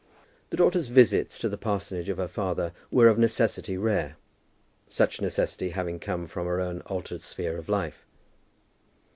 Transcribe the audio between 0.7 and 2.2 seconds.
visits to the parsonage of